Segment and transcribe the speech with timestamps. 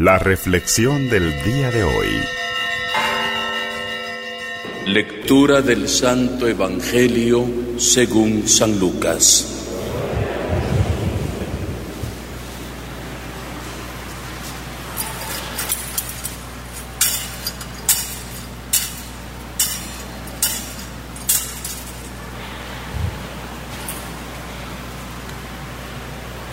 [0.00, 2.06] La reflexión del día de hoy.
[4.86, 7.44] Lectura del Santo Evangelio
[7.78, 9.67] según San Lucas.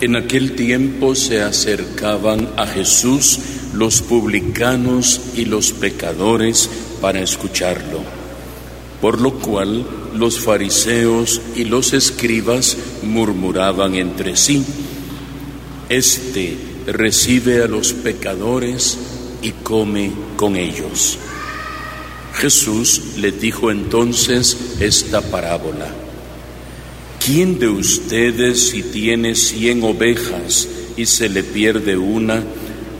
[0.06, 3.40] En aquel tiempo se acercaban a Jesús
[3.74, 8.02] los publicanos y los pecadores para escucharlo,
[9.00, 14.64] por lo cual los fariseos y los escribas murmuraban entre sí,
[15.88, 18.98] Este recibe a los pecadores
[19.42, 21.18] y come con ellos.
[22.32, 26.05] Jesús le dijo entonces esta parábola.
[27.26, 32.44] ¿Quién de ustedes si tiene cien ovejas y se le pierde una,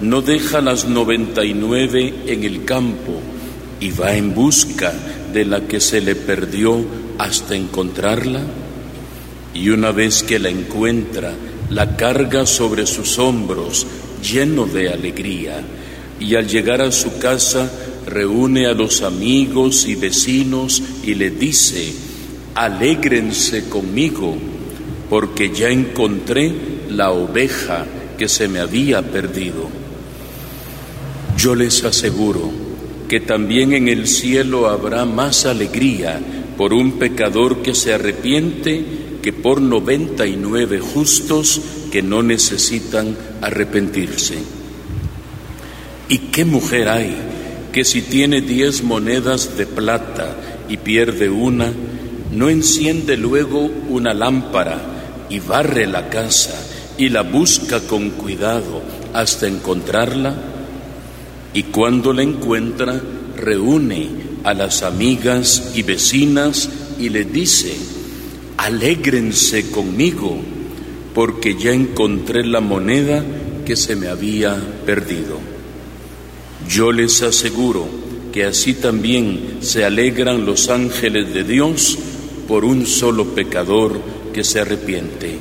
[0.00, 3.20] no deja las noventa y nueve en el campo
[3.78, 4.92] y va en busca
[5.32, 6.84] de la que se le perdió
[7.18, 8.42] hasta encontrarla?
[9.54, 11.32] Y una vez que la encuentra,
[11.70, 13.86] la carga sobre sus hombros
[14.28, 15.62] lleno de alegría
[16.18, 17.70] y al llegar a su casa
[18.08, 21.94] reúne a los amigos y vecinos y le dice,
[22.56, 24.34] alégrense conmigo,
[25.10, 26.52] porque ya encontré
[26.88, 29.68] la oveja que se me había perdido.
[31.36, 32.50] Yo les aseguro
[33.08, 36.18] que también en el cielo habrá más alegría
[36.56, 38.84] por un pecador que se arrepiente
[39.22, 41.60] que por noventa y nueve justos
[41.92, 44.36] que no necesitan arrepentirse.
[46.08, 47.16] ¿Y qué mujer hay
[47.72, 50.36] que si tiene diez monedas de plata
[50.68, 51.72] y pierde una,
[52.32, 56.54] no enciende luego una lámpara y barre la casa
[56.98, 58.82] y la busca con cuidado
[59.12, 60.34] hasta encontrarla?
[61.54, 63.00] Y cuando la encuentra,
[63.36, 64.08] reúne
[64.44, 67.74] a las amigas y vecinas y le dice,
[68.56, 70.36] alégrense conmigo,
[71.14, 73.24] porque ya encontré la moneda
[73.64, 75.38] que se me había perdido.
[76.68, 77.88] Yo les aseguro
[78.32, 81.98] que así también se alegran los ángeles de Dios
[82.46, 84.00] por un solo pecador
[84.32, 85.38] que se arrepiente.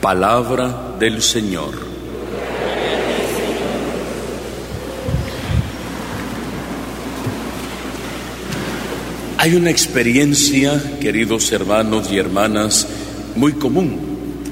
[0.00, 1.74] Palabra del Señor.
[9.38, 12.88] Hay una experiencia, queridos hermanos y hermanas,
[13.36, 13.98] muy común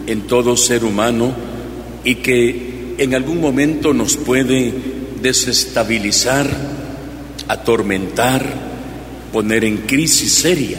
[0.06, 1.34] en todo ser humano
[2.04, 4.72] y que en algún momento nos puede
[5.20, 6.46] desestabilizar,
[7.48, 8.73] atormentar,
[9.34, 10.78] poner en crisis seria.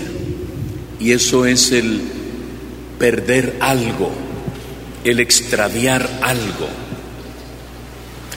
[0.98, 2.00] Y eso es el
[2.98, 4.10] perder algo,
[5.04, 6.70] el extraviar algo.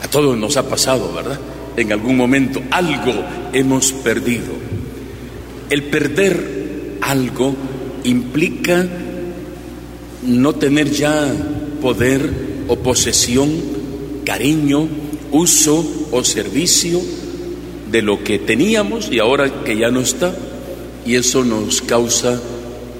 [0.03, 1.39] A todos nos ha pasado, ¿verdad?
[1.77, 3.13] En algún momento algo
[3.53, 4.51] hemos perdido.
[5.69, 7.55] El perder algo
[8.03, 8.85] implica
[10.23, 11.31] no tener ya
[11.81, 12.29] poder
[12.67, 13.51] o posesión,
[14.25, 14.85] cariño,
[15.31, 16.99] uso o servicio
[17.91, 20.33] de lo que teníamos y ahora que ya no está,
[21.05, 22.39] y eso nos causa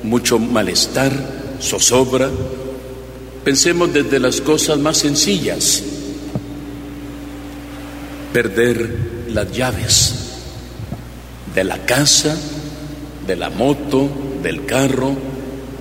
[0.04, 1.12] mucho malestar,
[1.62, 2.30] zozobra.
[3.44, 5.84] Pensemos desde las cosas más sencillas,
[8.34, 10.16] perder las llaves
[11.54, 12.36] de la casa,
[13.28, 14.10] de la moto,
[14.42, 15.16] del carro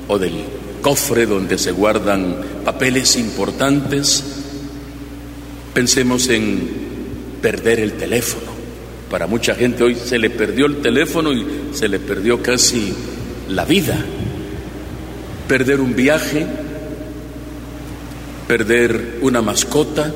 [0.08, 0.34] o del
[0.82, 4.22] cofre donde se guardan papeles importantes.
[5.72, 6.68] Pensemos en
[7.40, 8.47] perder el teléfono
[9.10, 12.92] para mucha gente hoy se le perdió el teléfono y se le perdió casi
[13.48, 13.96] la vida.
[15.46, 16.46] Perder un viaje,
[18.46, 20.12] perder una mascota,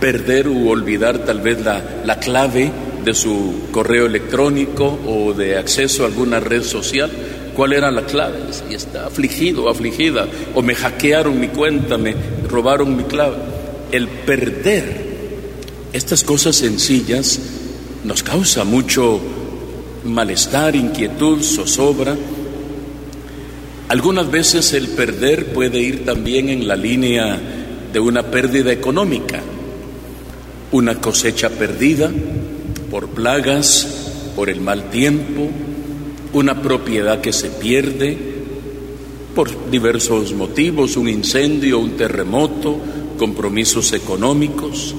[0.00, 2.72] perder u olvidar tal vez la, la clave
[3.04, 7.10] de su correo electrónico o de acceso a alguna red social.
[7.54, 8.38] ¿Cuál era la clave?
[8.68, 10.26] Y está afligido, afligida.
[10.54, 12.16] O me hackearon mi cuenta, me
[12.48, 13.36] robaron mi clave.
[13.92, 15.03] El perder
[15.94, 17.38] estas cosas sencillas
[18.02, 19.20] nos causa mucho
[20.02, 22.16] malestar, inquietud, zozobra.
[23.88, 27.40] Algunas veces el perder puede ir también en la línea
[27.92, 29.40] de una pérdida económica,
[30.72, 32.10] una cosecha perdida
[32.90, 33.86] por plagas,
[34.34, 35.48] por el mal tiempo,
[36.32, 38.18] una propiedad que se pierde
[39.32, 42.80] por diversos motivos, un incendio, un terremoto,
[43.16, 44.96] compromisos económicos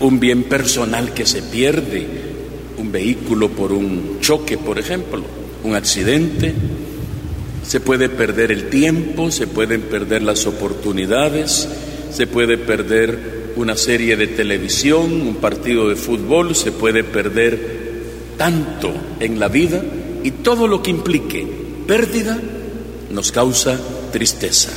[0.00, 2.06] un bien personal que se pierde,
[2.78, 5.22] un vehículo por un choque, por ejemplo,
[5.62, 6.54] un accidente,
[7.62, 11.68] se puede perder el tiempo, se pueden perder las oportunidades,
[12.10, 17.80] se puede perder una serie de televisión, un partido de fútbol, se puede perder
[18.38, 19.82] tanto en la vida
[20.24, 21.46] y todo lo que implique
[21.86, 22.38] pérdida
[23.10, 23.78] nos causa
[24.12, 24.70] tristeza.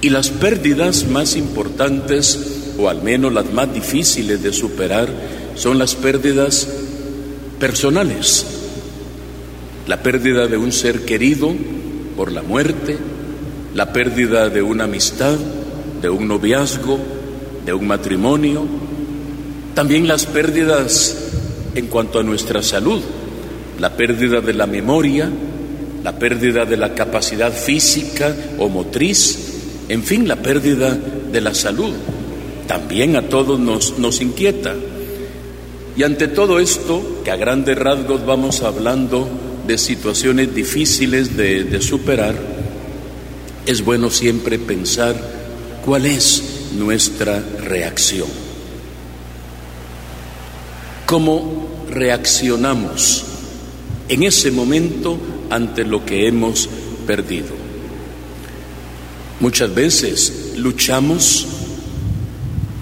[0.00, 5.08] Y las pérdidas más importantes, o al menos las más difíciles de superar,
[5.54, 6.66] son las pérdidas
[7.58, 8.46] personales.
[9.86, 11.52] La pérdida de un ser querido
[12.16, 12.96] por la muerte,
[13.74, 15.36] la pérdida de una amistad,
[16.00, 16.98] de un noviazgo,
[17.66, 18.66] de un matrimonio,
[19.74, 21.16] también las pérdidas
[21.74, 23.00] en cuanto a nuestra salud,
[23.78, 25.30] la pérdida de la memoria,
[26.02, 29.38] la pérdida de la capacidad física o motriz,
[29.88, 30.98] en fin, la pérdida
[31.30, 31.92] de la salud.
[32.70, 34.76] También a todos nos, nos inquieta.
[35.96, 39.28] Y ante todo esto, que a grandes rasgos vamos hablando
[39.66, 42.36] de situaciones difíciles de, de superar,
[43.66, 45.16] es bueno siempre pensar
[45.84, 46.44] cuál es
[46.78, 48.28] nuestra reacción.
[51.06, 53.24] ¿Cómo reaccionamos
[54.08, 55.18] en ese momento
[55.50, 56.68] ante lo que hemos
[57.04, 57.48] perdido?
[59.40, 61.48] Muchas veces luchamos,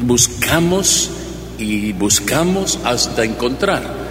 [0.01, 1.11] buscamos
[1.59, 4.09] y buscamos hasta encontrar.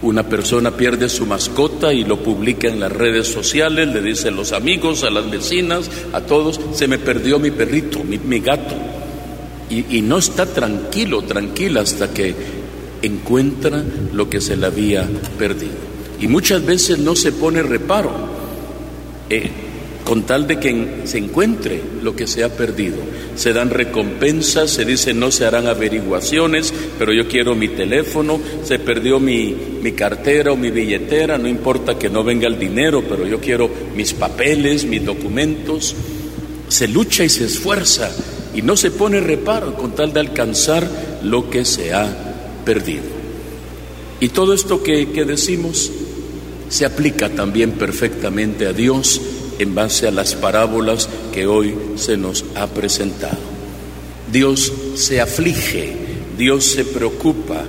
[0.00, 4.30] Una persona pierde su mascota y lo publica en las redes sociales, le dice a
[4.30, 8.76] los amigos, a las vecinas, a todos, se me perdió mi perrito, mi, gato.
[9.68, 12.34] Y, no está tranquilo, tranquila hasta que
[13.02, 13.82] encuentra
[14.12, 15.06] lo que se le había
[15.36, 15.88] perdido.
[16.20, 18.12] Y muchas veces no se pone reparo
[19.28, 19.50] eh,
[20.08, 22.96] con tal de que se encuentre lo que se ha perdido.
[23.36, 28.78] Se dan recompensas, se dice no se harán averiguaciones, pero yo quiero mi teléfono, se
[28.78, 33.26] perdió mi, mi cartera o mi billetera, no importa que no venga el dinero, pero
[33.26, 35.94] yo quiero mis papeles, mis documentos.
[36.68, 38.10] Se lucha y se esfuerza
[38.54, 40.88] y no se pone reparo con tal de alcanzar
[41.22, 42.08] lo que se ha
[42.64, 43.04] perdido.
[44.20, 45.92] Y todo esto que, decimos
[46.70, 49.20] se aplica también perfectamente a Dios
[49.58, 53.38] en base a las parábolas que hoy se nos ha presentado.
[54.30, 55.92] Dios se aflige,
[56.36, 57.64] Dios se preocupa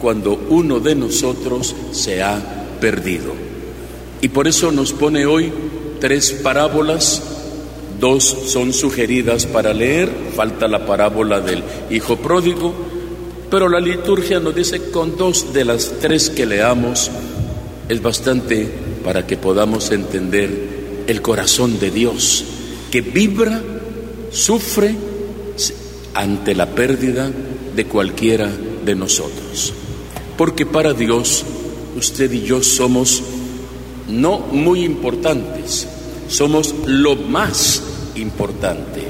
[0.00, 2.38] cuando uno de nosotros se ha
[2.80, 3.32] perdido.
[4.20, 5.52] Y por eso nos pone hoy
[6.00, 7.22] tres parábolas,
[7.98, 12.74] dos son sugeridas para leer, falta la parábola del Hijo Pródigo,
[13.50, 17.10] pero la liturgia nos dice con dos de las tres que leamos
[17.88, 18.68] es bastante
[19.04, 20.73] para que podamos entender
[21.06, 22.44] el corazón de Dios,
[22.90, 23.62] que vibra,
[24.30, 24.94] sufre
[26.14, 27.30] ante la pérdida
[27.74, 28.50] de cualquiera
[28.84, 29.72] de nosotros.
[30.36, 31.44] Porque para Dios,
[31.96, 33.22] usted y yo somos
[34.08, 35.86] no muy importantes,
[36.28, 37.82] somos lo más
[38.16, 39.02] importante.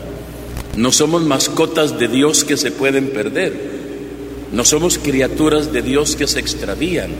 [0.76, 3.74] No somos mascotas de Dios que se pueden perder.
[4.52, 7.10] No somos criaturas de Dios que se extravían,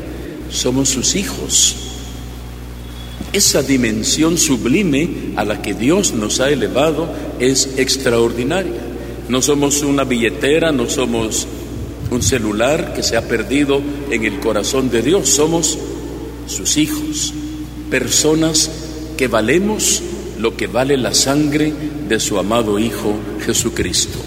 [0.50, 1.76] somos sus hijos.
[3.34, 7.06] Esa dimensión sublime a la que Dios nos ha elevado
[7.38, 8.80] es extraordinaria.
[9.28, 11.46] No somos una billetera, no somos
[12.10, 15.78] un celular que se ha perdido en el corazón de Dios, somos
[16.46, 17.34] sus hijos,
[17.90, 18.70] personas
[19.18, 20.02] que valemos
[20.38, 21.72] lo que vale la sangre
[22.08, 23.14] de su amado Hijo
[23.44, 24.18] Jesucristo.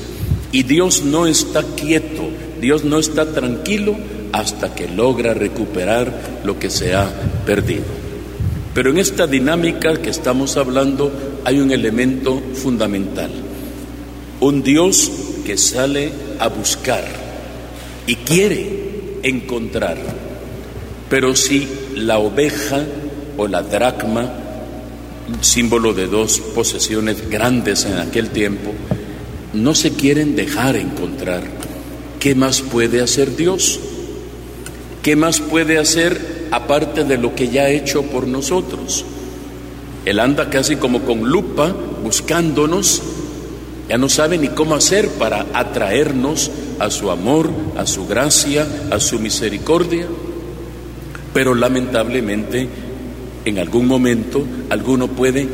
[0.51, 3.95] Y Dios no está quieto Dios no está tranquilo
[4.31, 7.09] hasta que logra recuperar lo que se ha
[7.45, 7.96] perdido.
[8.77, 11.11] Pero en esta dinámica que estamos hablando
[11.43, 13.31] hay un elemento fundamental.
[14.39, 15.11] Un Dios
[15.43, 17.03] que sale a buscar
[18.05, 19.97] y quiere encontrar.
[21.09, 22.85] Pero si la oveja
[23.35, 24.31] o la dracma,
[25.41, 28.75] símbolo de dos posesiones grandes en aquel tiempo,
[29.53, 31.41] no se quieren dejar encontrar,
[32.19, 33.79] ¿Qué más puede hacer Dios?
[35.01, 39.05] ¿Qué más puede hacer aparte de lo que ya ha hecho por nosotros?
[40.05, 43.01] Él anda casi como con lupa buscándonos,
[43.89, 48.99] ya no sabe ni cómo hacer para atraernos a su amor, a su gracia, a
[48.99, 50.07] su misericordia.
[51.33, 52.67] Pero lamentablemente
[53.45, 55.47] en algún momento alguno puede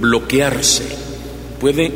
[0.00, 0.84] bloquearse,
[1.60, 1.92] puede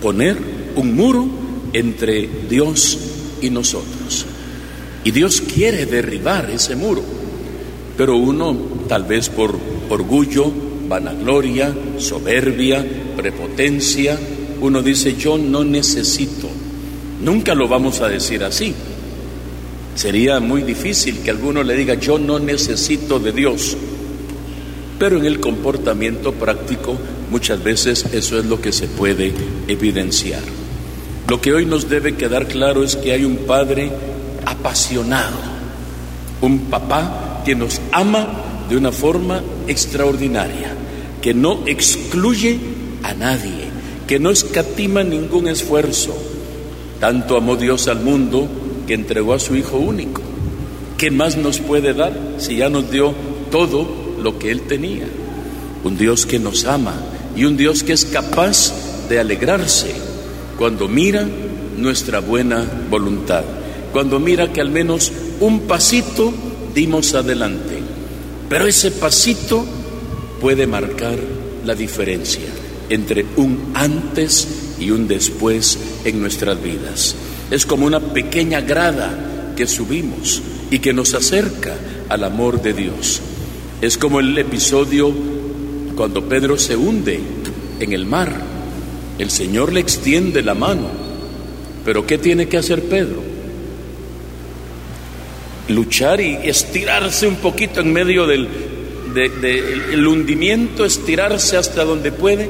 [0.00, 0.38] poner
[0.76, 1.28] un muro
[1.72, 2.98] entre Dios
[3.40, 4.26] y nosotros.
[5.04, 7.02] Y Dios quiere derribar ese muro,
[8.00, 8.56] pero uno
[8.88, 9.54] tal vez por
[9.90, 10.50] orgullo,
[10.88, 12.82] vanagloria, soberbia,
[13.14, 14.18] prepotencia,
[14.62, 16.48] uno dice yo no necesito.
[17.22, 18.74] Nunca lo vamos a decir así.
[19.94, 23.76] Sería muy difícil que alguno le diga yo no necesito de Dios.
[24.98, 26.96] pero en el comportamiento práctico
[27.30, 29.34] muchas veces eso es lo que se puede
[29.68, 30.42] evidenciar.
[31.28, 33.90] Lo que hoy nos debe quedar claro es que hay un Padre
[34.46, 35.36] apasionado,
[36.40, 38.26] un papá que nos ama
[38.68, 40.74] de una forma extraordinaria,
[41.20, 42.58] que no excluye
[43.02, 43.68] a nadie,
[44.06, 46.16] que no escatima ningún esfuerzo.
[47.00, 48.48] Tanto amó Dios al mundo
[48.86, 50.22] que entregó a su Hijo único.
[50.98, 53.14] ¿Qué más nos puede dar si ya nos dio
[53.50, 53.88] todo
[54.22, 55.06] lo que Él tenía?
[55.82, 56.94] Un Dios que nos ama
[57.34, 58.72] y un Dios que es capaz
[59.08, 59.94] de alegrarse
[60.58, 61.26] cuando mira
[61.78, 63.44] nuestra buena voluntad,
[63.92, 66.34] cuando mira que al menos un pasito
[66.74, 67.78] dimos adelante.
[68.48, 69.64] Pero ese pasito
[70.40, 71.18] puede marcar
[71.64, 72.48] la diferencia
[72.88, 74.48] entre un antes
[74.80, 77.14] y un después en nuestras vidas.
[77.50, 81.74] Es como una pequeña grada que subimos y que nos acerca
[82.08, 83.20] al amor de Dios.
[83.80, 85.12] Es como el episodio
[85.96, 87.20] cuando Pedro se hunde
[87.78, 88.40] en el mar.
[89.18, 90.88] El Señor le extiende la mano.
[91.84, 93.29] Pero ¿qué tiene que hacer Pedro?
[95.70, 98.48] Luchar y estirarse un poquito en medio del
[99.16, 102.48] el hundimiento, estirarse hasta donde puede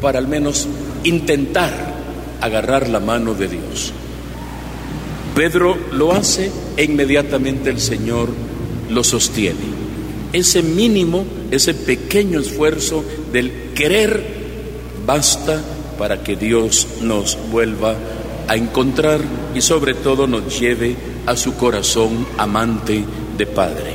[0.00, 0.68] para al menos
[1.04, 1.72] intentar
[2.40, 3.92] agarrar la mano de Dios.
[5.34, 8.28] Pedro lo hace e inmediatamente el Señor
[8.90, 9.76] lo sostiene.
[10.32, 14.22] Ese mínimo, ese pequeño esfuerzo del querer
[15.06, 15.62] basta
[15.98, 17.96] para que Dios nos vuelva
[18.48, 19.20] a encontrar
[19.54, 23.02] y sobre todo nos lleve a su corazón amante
[23.38, 23.94] de Padre.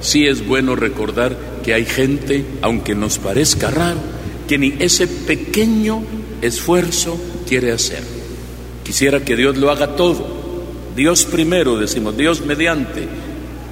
[0.00, 3.98] Sí es bueno recordar que hay gente, aunque nos parezca raro,
[4.46, 6.02] que ni ese pequeño
[6.40, 8.02] esfuerzo quiere hacer.
[8.84, 10.24] Quisiera que Dios lo haga todo.
[10.94, 13.06] Dios primero, decimos, Dios mediante,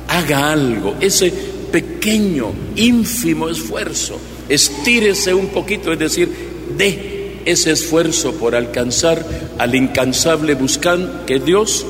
[0.09, 1.33] haga algo, ese
[1.73, 6.29] pequeño, ínfimo esfuerzo, estírese un poquito, es decir,
[6.77, 9.25] dé ese esfuerzo por alcanzar
[9.59, 11.87] al incansable buscan que Dios,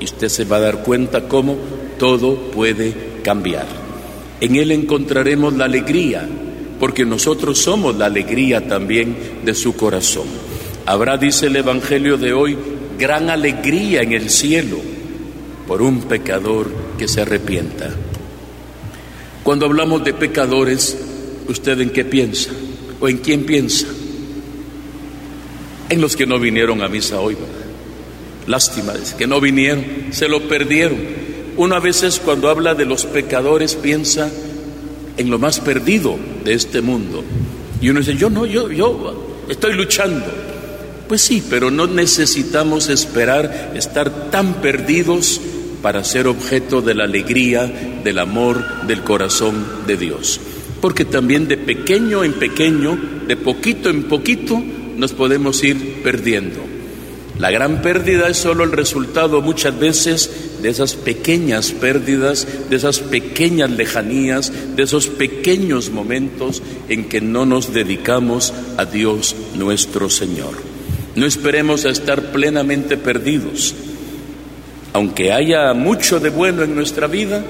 [0.00, 1.56] y usted se va a dar cuenta cómo
[1.98, 3.66] todo puede cambiar.
[4.40, 6.26] En Él encontraremos la alegría,
[6.80, 9.14] porque nosotros somos la alegría también
[9.44, 10.26] de su corazón.
[10.86, 12.56] Habrá, dice el Evangelio de hoy,
[12.98, 14.78] gran alegría en el cielo
[15.68, 17.90] por un pecador que se arrepienta.
[19.42, 20.98] Cuando hablamos de pecadores,
[21.48, 22.50] ¿usted en qué piensa?
[22.98, 23.86] ¿O en quién piensa?
[25.88, 27.36] En los que no vinieron a misa hoy,
[28.46, 30.98] Lástima, que no vinieron, se lo perdieron.
[31.56, 34.30] Una veces cuando habla de los pecadores piensa
[35.16, 37.22] en lo más perdido de este mundo.
[37.80, 40.26] Y uno dice, yo no, yo, yo estoy luchando.
[41.08, 45.40] Pues sí, pero no necesitamos esperar estar tan perdidos
[45.82, 47.66] para ser objeto de la alegría,
[48.04, 50.40] del amor, del corazón de Dios.
[50.80, 54.62] Porque también de pequeño en pequeño, de poquito en poquito,
[54.96, 56.69] nos podemos ir perdiendo.
[57.40, 60.30] La gran pérdida es solo el resultado muchas veces
[60.60, 67.46] de esas pequeñas pérdidas, de esas pequeñas lejanías, de esos pequeños momentos en que no
[67.46, 70.52] nos dedicamos a Dios nuestro Señor.
[71.16, 73.74] No esperemos a estar plenamente perdidos.
[74.92, 77.42] Aunque haya mucho de bueno en nuestra vida,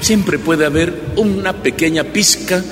[0.00, 2.64] siempre puede haber una pequeña pizca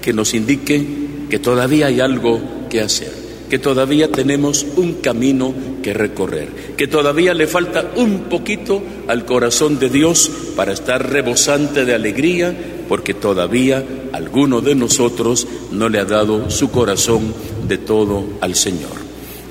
[0.00, 0.86] que nos indique
[1.28, 3.22] que todavía hay algo que hacer
[3.52, 9.78] que todavía tenemos un camino que recorrer, que todavía le falta un poquito al corazón
[9.78, 12.56] de Dios para estar rebosante de alegría,
[12.88, 17.34] porque todavía alguno de nosotros no le ha dado su corazón
[17.68, 19.02] de todo al Señor.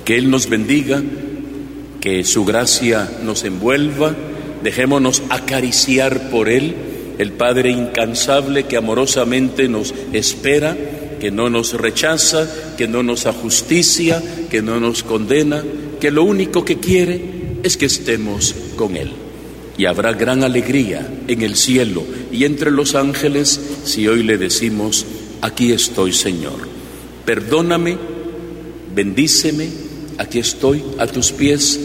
[0.06, 1.02] Que Él nos bendiga,
[2.00, 4.16] que su gracia nos envuelva,
[4.64, 6.74] dejémonos acariciar por Él,
[7.18, 10.76] el Padre incansable que amorosamente nos espera
[11.22, 15.64] que no nos rechaza, que no nos ajusticia, que no nos condena,
[16.00, 17.22] que lo único que quiere
[17.62, 19.12] es que estemos con Él.
[19.78, 25.06] Y habrá gran alegría en el cielo y entre los ángeles si hoy le decimos,
[25.42, 26.68] aquí estoy Señor.
[27.24, 28.00] Perdóname,
[28.96, 29.70] bendíceme,
[30.18, 31.80] aquí estoy a tus pies,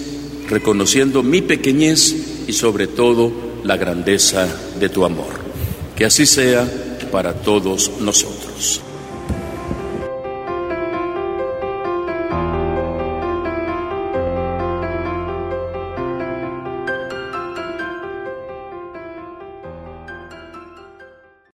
[0.49, 2.17] reconociendo mi pequeñez
[2.49, 3.31] y sobre todo
[3.65, 4.49] la grandeza
[4.81, 5.45] de tu amor.
[5.95, 6.67] Que así sea
[7.13, 8.81] para todos nosotros.